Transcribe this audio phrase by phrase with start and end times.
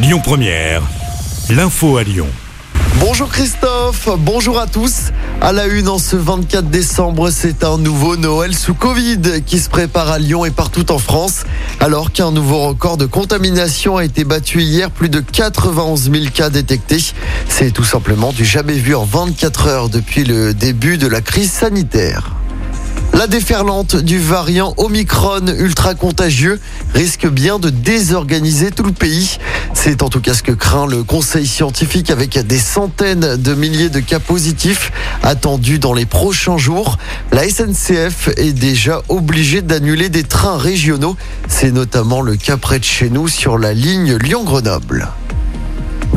[0.00, 0.82] Lyon Première,
[1.50, 2.28] l'info à Lyon.
[3.00, 5.10] Bonjour Christophe, bonjour à tous.
[5.40, 9.68] À la une en ce 24 décembre, c'est un nouveau Noël sous Covid qui se
[9.68, 11.42] prépare à Lyon et partout en France.
[11.80, 16.48] Alors qu'un nouveau record de contamination a été battu hier, plus de 91 000 cas
[16.48, 17.02] détectés.
[17.48, 21.50] C'est tout simplement du jamais vu en 24 heures depuis le début de la crise
[21.50, 22.38] sanitaire.
[23.14, 26.60] La déferlante du variant Omicron ultra contagieux
[26.94, 29.38] risque bien de désorganiser tout le pays.
[29.80, 33.90] C'est en tout cas ce que craint le conseil scientifique avec des centaines de milliers
[33.90, 34.90] de cas positifs
[35.22, 36.98] attendus dans les prochains jours.
[37.30, 41.16] La SNCF est déjà obligée d'annuler des trains régionaux.
[41.46, 45.10] C'est notamment le cas près de chez nous sur la ligne Lyon-Grenoble.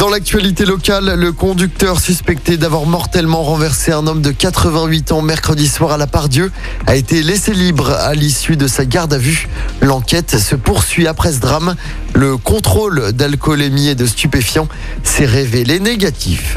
[0.00, 5.68] Dans l'actualité locale, le conducteur suspecté d'avoir mortellement renversé un homme de 88 ans mercredi
[5.68, 6.50] soir à la Pardieu
[6.86, 9.46] a été laissé libre à l'issue de sa garde à vue.
[9.82, 11.76] L'enquête se poursuit après ce drame.
[12.14, 14.68] Le contrôle d'alcoolémie et de stupéfiants
[15.02, 16.56] s'est révélé négatif.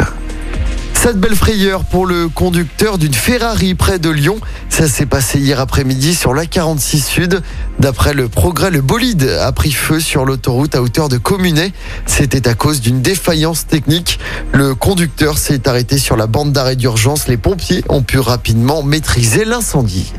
[1.04, 4.38] Cette belle frayeur pour le conducteur d'une Ferrari près de Lyon.
[4.70, 7.42] Ça s'est passé hier après-midi sur la 46 Sud.
[7.78, 11.74] D'après le progrès, le bolide a pris feu sur l'autoroute à hauteur de Communet.
[12.06, 14.18] C'était à cause d'une défaillance technique.
[14.54, 17.28] Le conducteur s'est arrêté sur la bande d'arrêt d'urgence.
[17.28, 20.14] Les pompiers ont pu rapidement maîtriser l'incendie.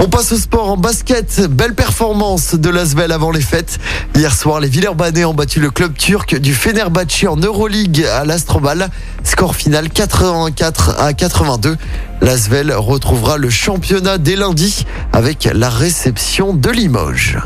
[0.00, 1.48] On passe au sport en basket.
[1.50, 3.80] Belle performance de l'Asvel avant les fêtes.
[4.14, 8.90] Hier soir, les Villeurbanais ont battu le club turc du Fenerbahçe en Euroleague à l'Astrobal.
[9.28, 11.76] Score final 84 à 82.
[12.22, 17.38] L'Asvel retrouvera le championnat dès lundi avec la réception de Limoges.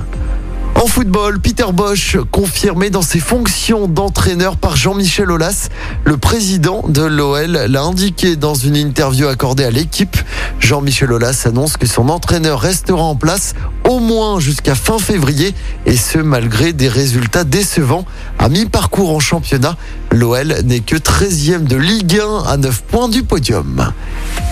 [0.77, 5.69] En football, Peter Bosch, confirmé dans ses fonctions d'entraîneur par Jean-Michel Aulas.
[6.05, 10.17] Le président de l'OL l'a indiqué dans une interview accordée à l'équipe.
[10.61, 13.55] Jean-Michel Aulas annonce que son entraîneur restera en place
[13.93, 15.55] au moins jusqu'à fin février
[15.85, 18.07] et ce malgré des résultats décevants.
[18.39, 19.77] À mi-parcours en championnat,
[20.11, 23.93] l'OL n'est que 13e de Ligue 1 à 9 points du podium.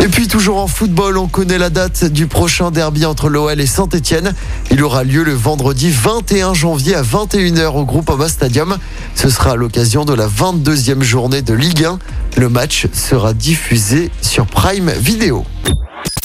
[0.00, 3.66] Et puis toujours en football, on connaît la date du prochain derby entre l'OL et
[3.66, 4.34] Saint-Etienne.
[4.70, 8.76] Il aura lieu le vendredi 21 janvier à 21h au Groupama Stadium.
[9.14, 11.98] Ce sera à l'occasion de la 22e journée de Ligue 1.
[12.36, 15.46] Le match sera diffusé sur Prime Video.